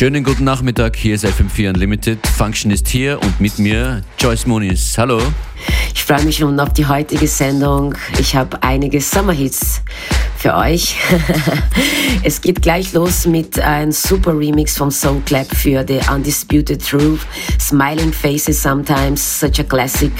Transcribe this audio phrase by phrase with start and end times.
[0.00, 2.26] Schönen guten Nachmittag, hier ist FM4 Unlimited.
[2.26, 4.96] Function ist hier und mit mir Joyce Muniz.
[4.96, 5.20] Hallo.
[5.92, 7.94] Ich freue mich schon auf die heutige Sendung.
[8.18, 9.82] Ich habe einige Sommerhits
[10.38, 10.96] für euch.
[12.22, 17.20] es geht gleich los mit einem super Remix vom Soul Clap für The Undisputed Truth.
[17.60, 20.12] Smiling Faces Sometimes, such a classic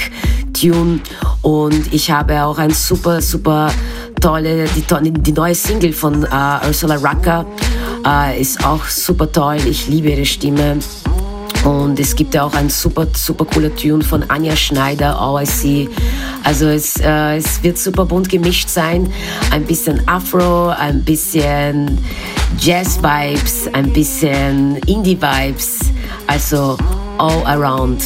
[0.53, 1.01] Tune.
[1.41, 3.73] Und ich habe auch ein super, super
[4.21, 7.47] tolle, die, die neue Single von uh, Ursula Rucker
[8.07, 9.59] äh, ist auch super toll.
[9.69, 10.79] Ich liebe ihre Stimme.
[11.65, 15.91] Und es gibt ja auch ein super, super cooler Tune von Anja Schneider, OIC.
[16.43, 19.13] Also es, äh, es wird super bunt gemischt sein.
[19.51, 21.99] Ein bisschen Afro, ein bisschen
[22.59, 25.81] Jazz-Vibes, ein bisschen Indie-Vibes.
[26.27, 26.79] Also
[27.19, 28.03] all around.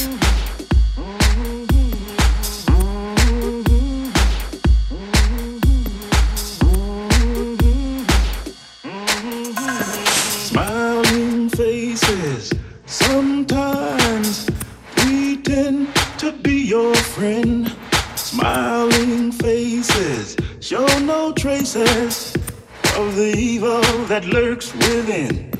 [24.07, 25.51] That lurks within.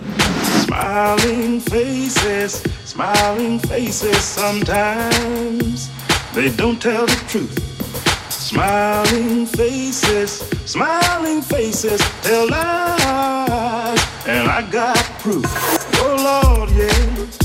[0.63, 5.89] Smiling faces, smiling faces sometimes
[6.33, 7.59] they don't tell the truth.
[8.31, 15.45] Smiling faces, smiling faces tell lies, and I got proof.
[15.99, 17.44] Oh Lord, yeah.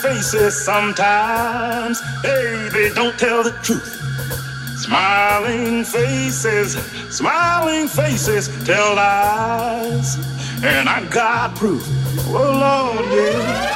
[0.00, 3.96] Faces sometimes, Baby, don't tell the truth.
[4.78, 6.74] Smiling faces,
[7.14, 10.16] smiling faces tell lies,
[10.64, 11.86] and I got proof.
[12.28, 13.69] Oh Lord, yeah.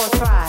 [0.00, 0.39] for try.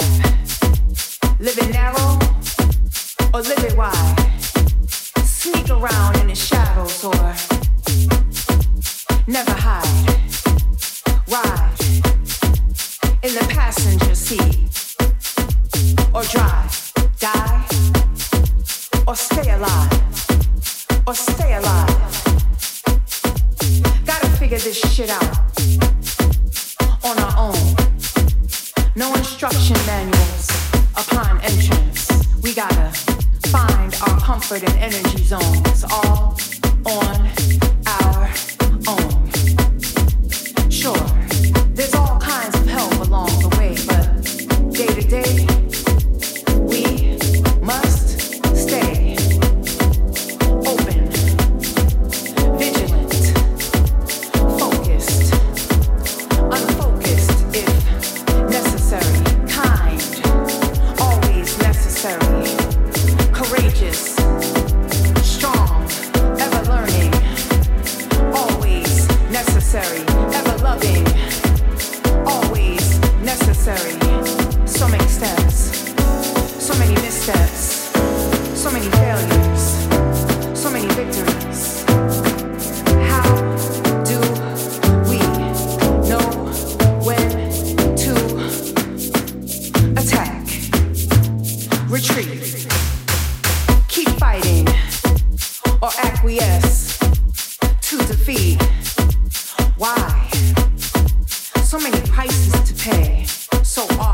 [101.72, 103.24] so many prices to pay,
[103.64, 104.11] so often.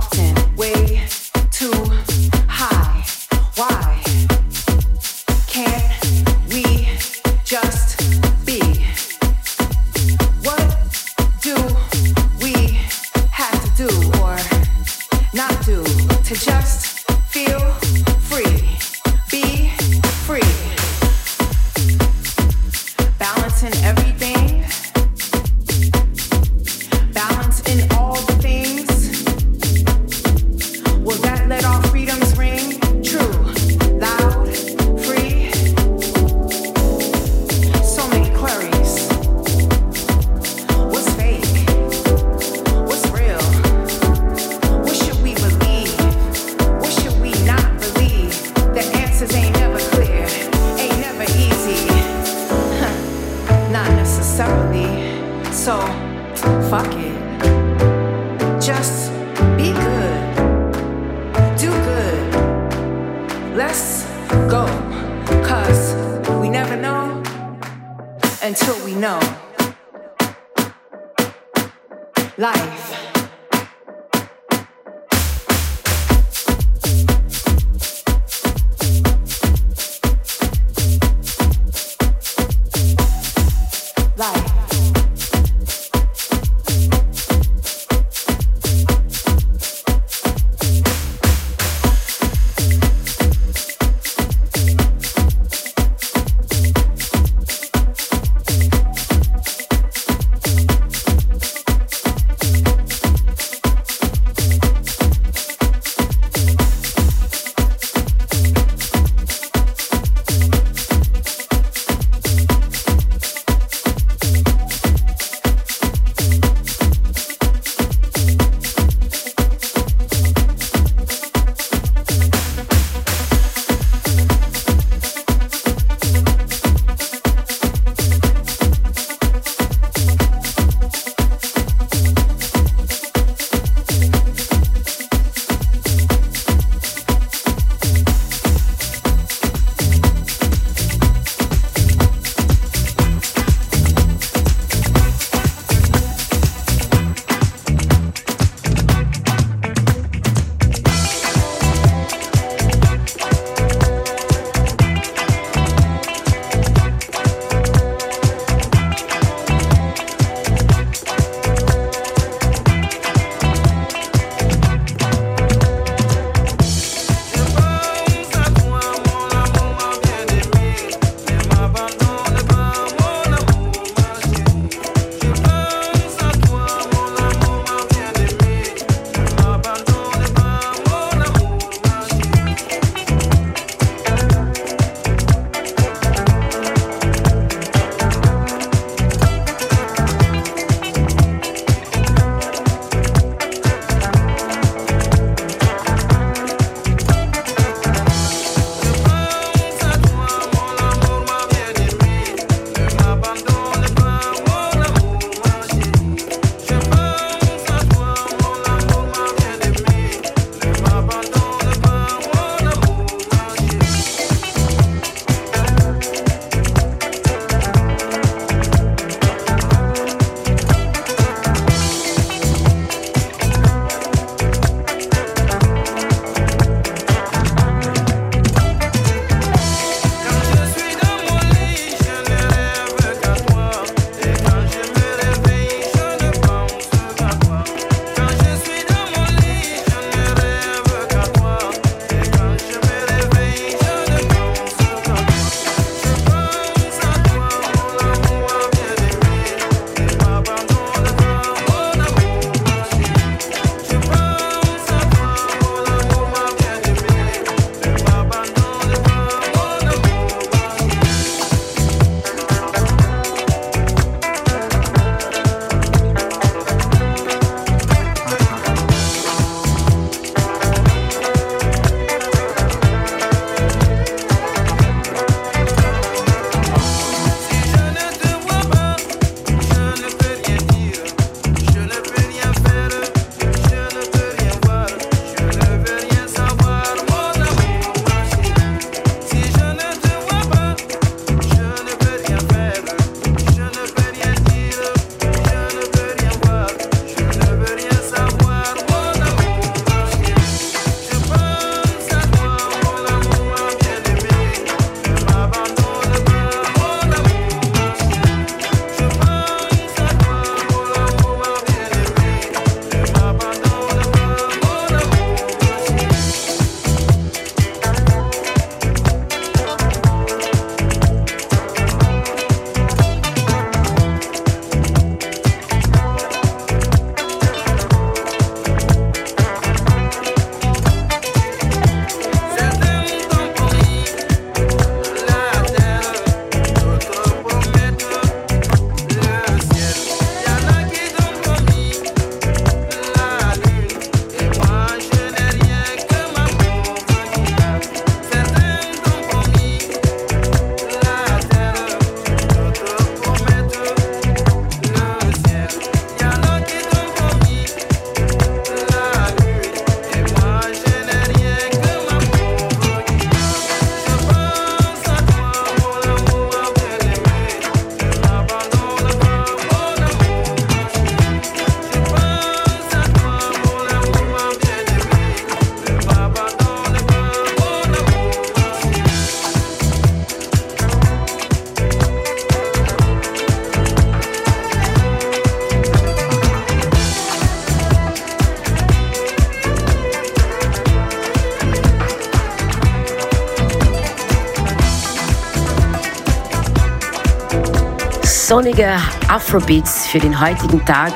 [398.57, 401.13] Sonnige Afrobeats für den heutigen Tag.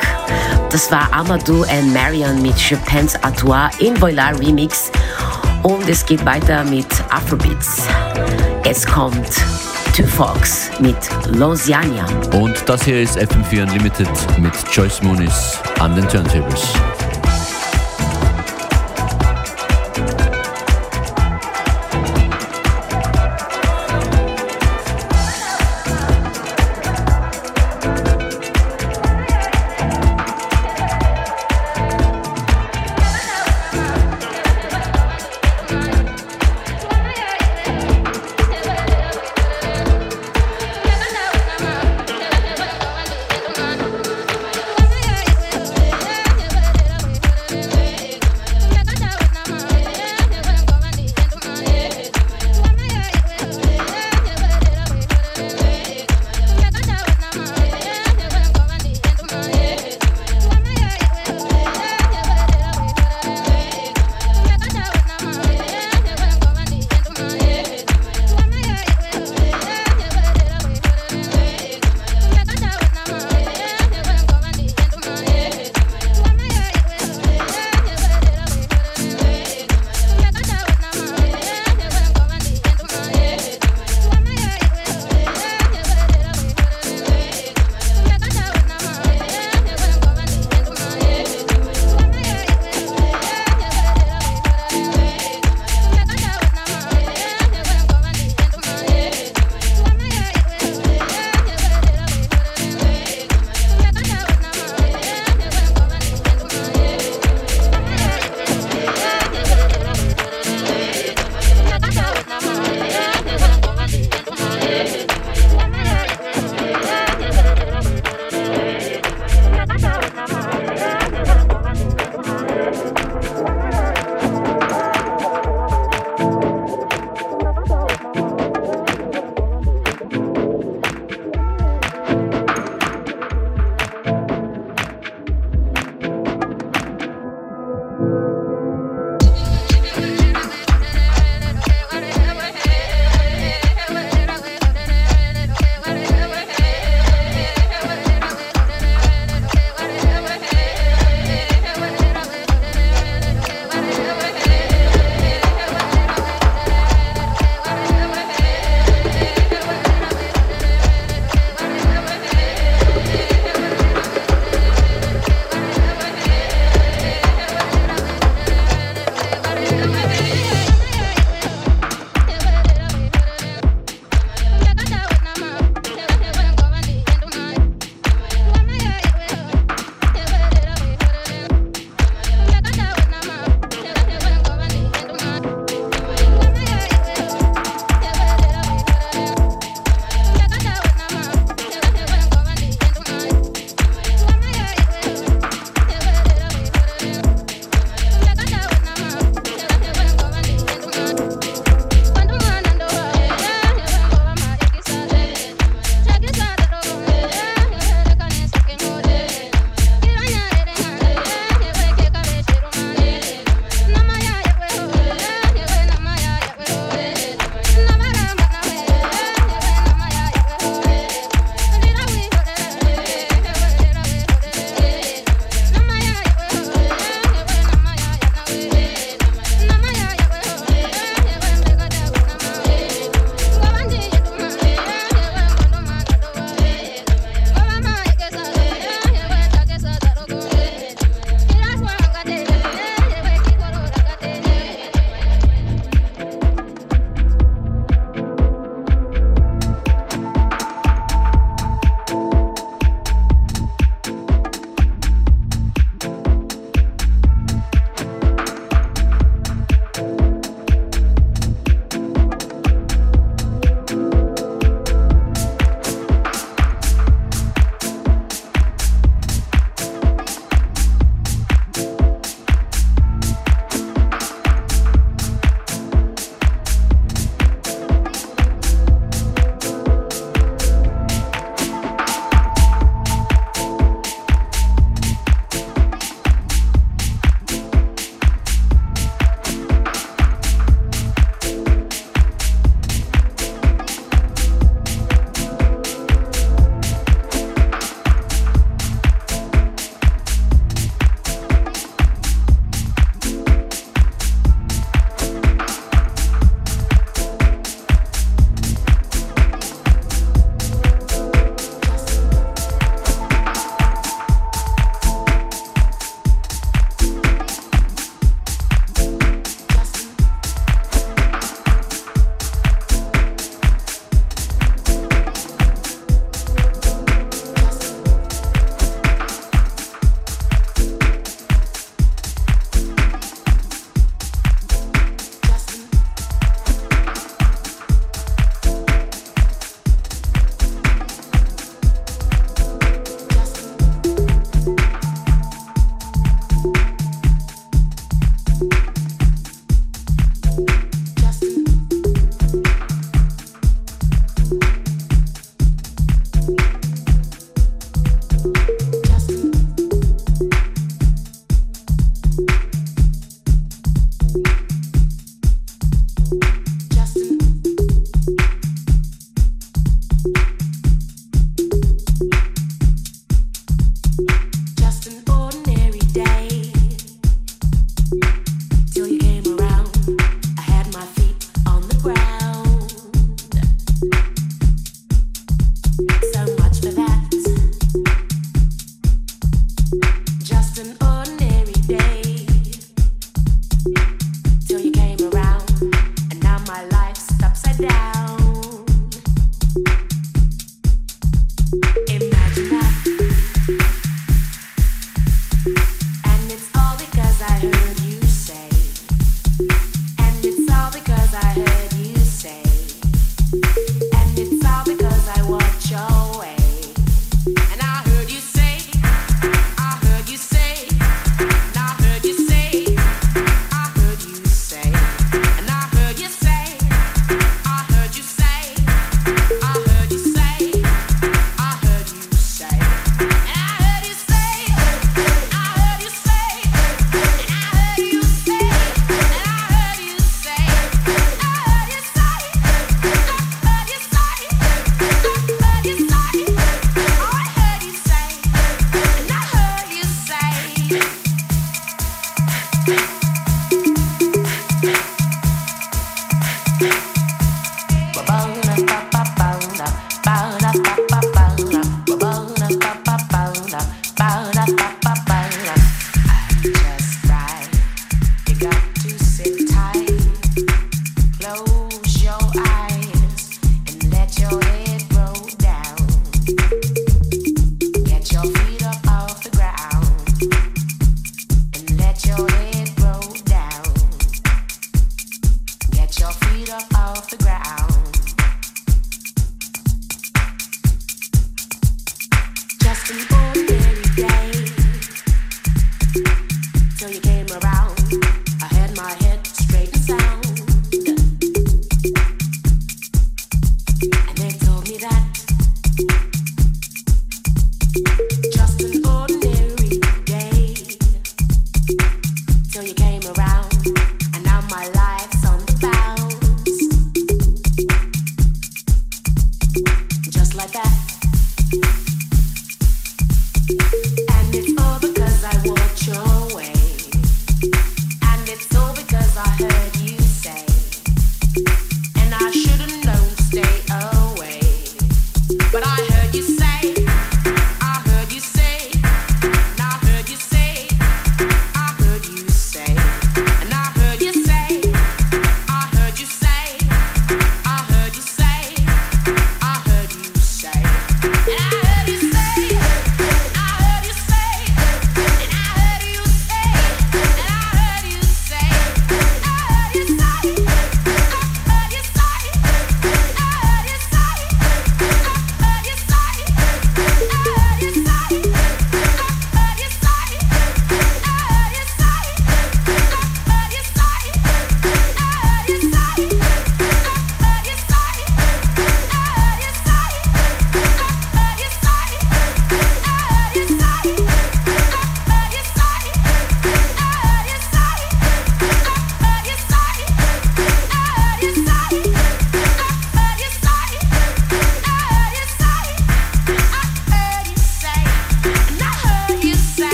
[0.69, 4.91] Das war Amadou and Marion mit Chopin's Atois in Voilar Remix.
[5.63, 7.87] Und es geht weiter mit Afrobeats.
[8.63, 9.25] Es kommt
[9.97, 10.95] Two Fox mit
[11.35, 12.05] Lausiania.
[12.31, 16.75] Und das hier ist FM4 Unlimited mit Joyce Moonis an den Turntables.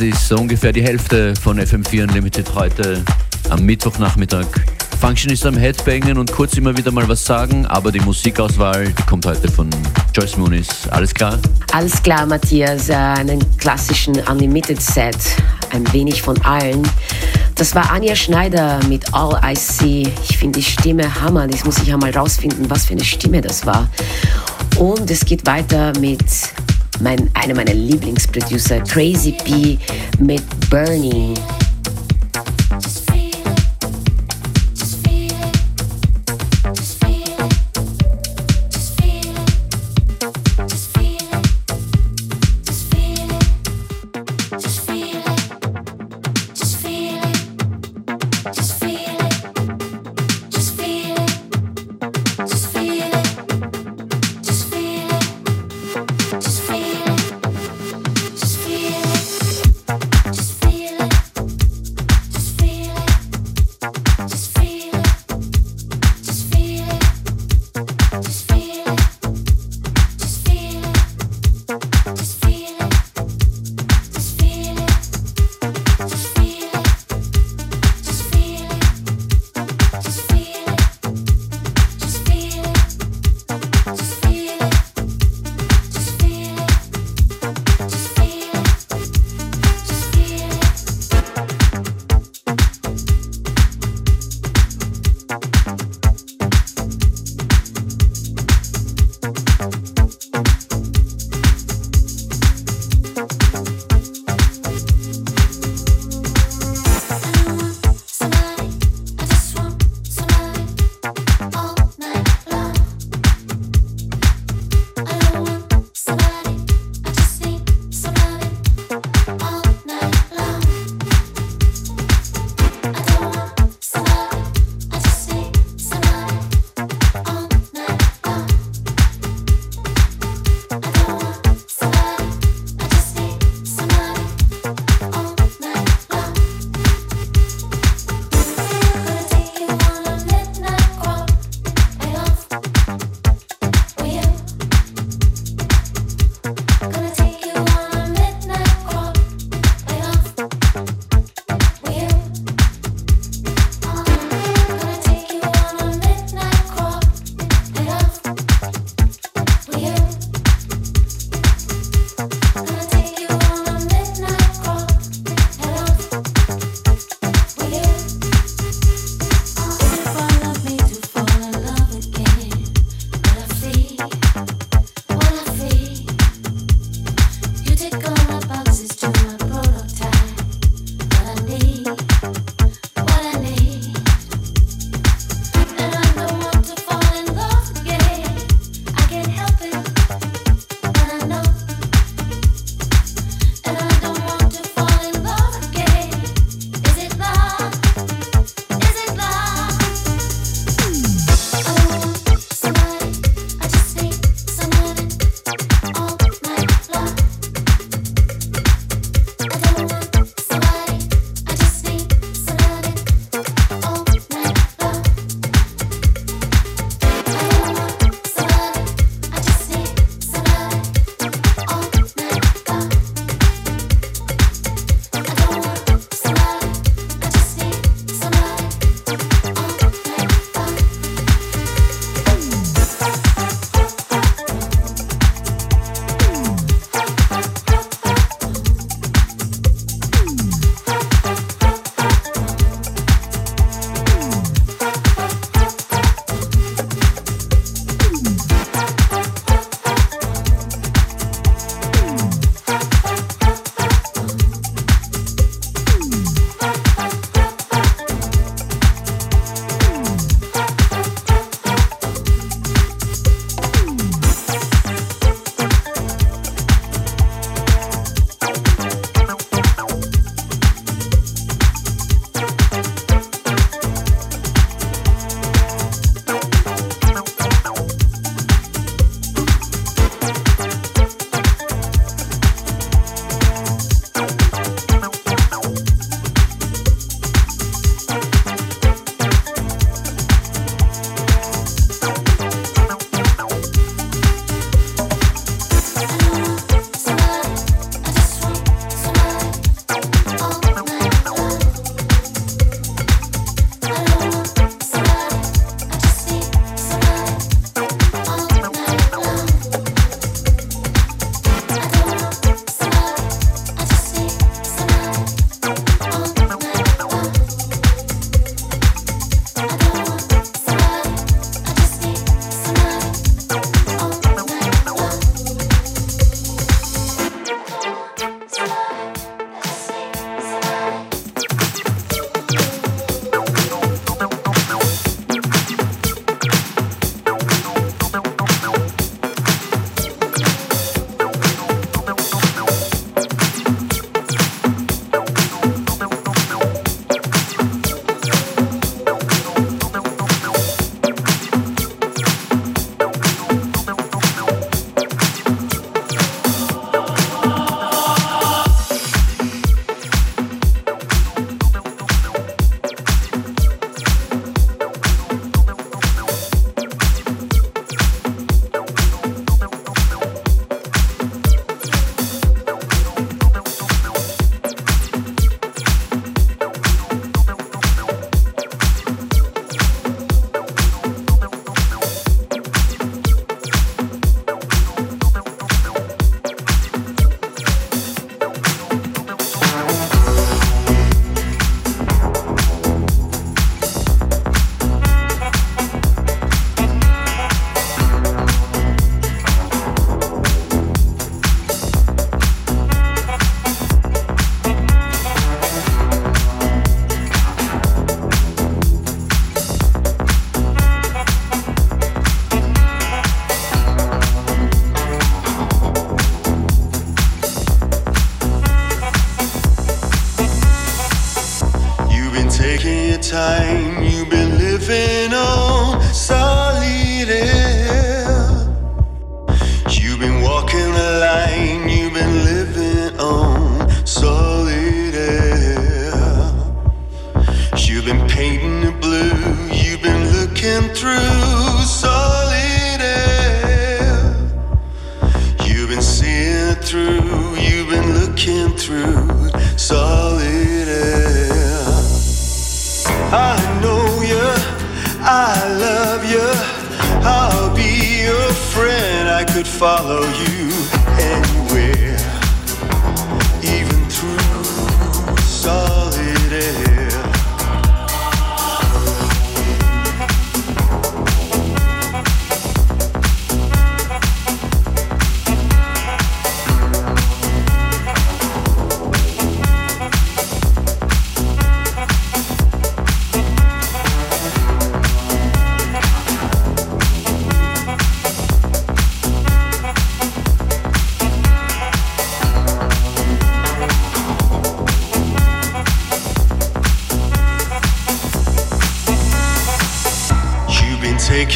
[0.00, 3.04] Das ist ungefähr die Hälfte von FM4 Unlimited heute
[3.50, 4.46] am Mittwochnachmittag.
[4.98, 9.02] Function ist am Headbangen und kurz immer wieder mal was sagen, aber die Musikauswahl, die
[9.02, 9.68] kommt heute von
[10.14, 10.68] Joyce Moonis.
[10.88, 11.38] Alles klar?
[11.72, 12.88] Alles klar, Matthias.
[12.88, 15.18] Äh, einen klassischen Unlimited Set.
[15.70, 16.80] Ein wenig von allen.
[17.56, 20.10] Das war Anja Schneider mit All I See.
[20.26, 21.46] Ich finde die Stimme Hammer.
[21.46, 23.86] Das muss ich einmal rausfinden, was für eine Stimme das war.
[24.78, 26.24] Und es geht weiter mit
[27.00, 29.78] mein, einer meiner Lieblingsproducer, Crazy P,
[30.18, 31.34] mit Burning.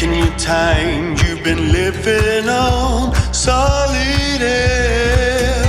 [0.05, 1.15] taking your time.
[1.25, 5.65] You've been living on solid air.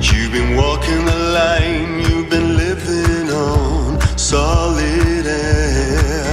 [0.00, 2.00] You've been walking the line.
[2.00, 6.24] You've been living on solid air.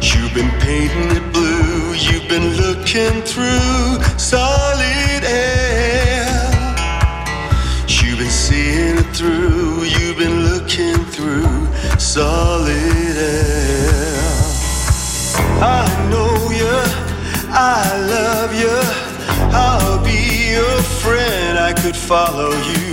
[0.00, 1.94] You've been painting it blue.
[1.94, 4.69] You've been looking through solid.
[21.82, 22.89] could follow you.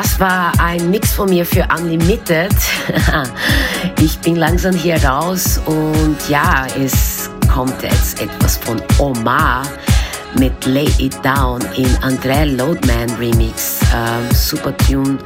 [0.00, 2.54] Das war ein Mix von mir für Unlimited.
[4.00, 9.66] Ich bin langsam hier raus und ja, es kommt jetzt etwas von Omar
[10.38, 13.80] mit Lay It Down in André Loadman Remix.
[13.92, 15.18] Ähm, super Tune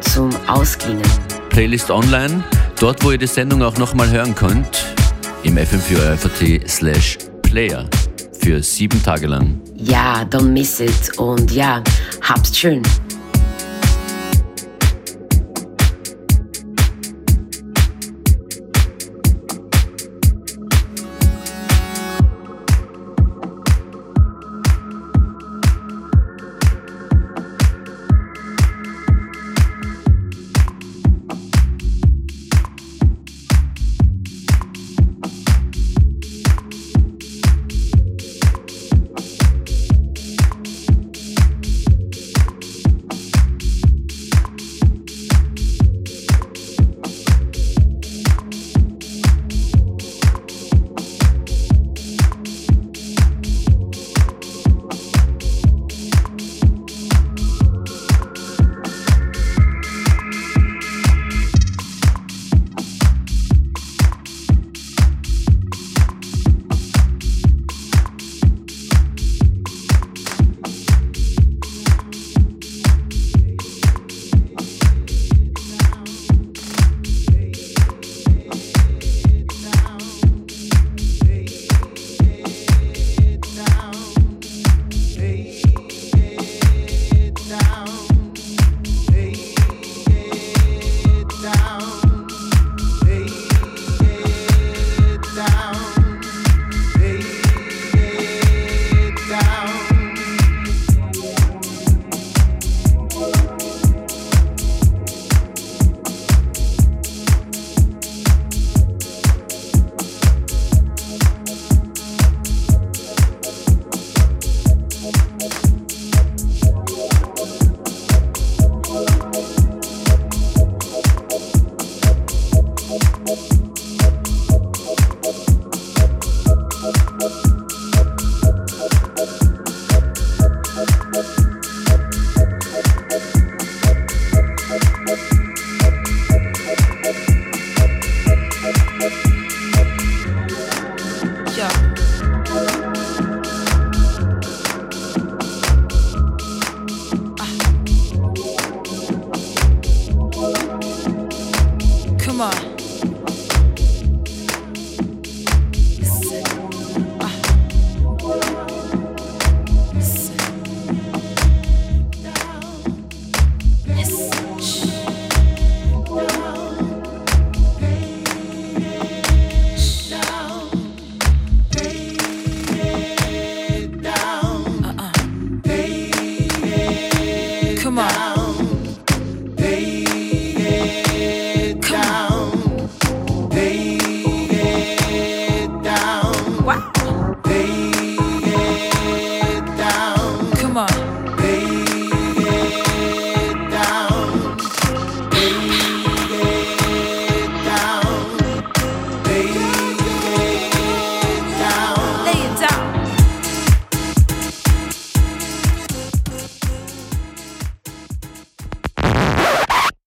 [0.00, 1.08] zum Ausklingen.
[1.50, 2.42] Playlist online,
[2.80, 4.86] dort wo ihr die Sendung auch nochmal hören könnt,
[5.44, 7.88] im fm4 slash player
[8.40, 9.60] für sieben Tage lang.
[9.76, 11.80] Ja, don't miss it und ja,
[12.22, 12.82] habt's schön.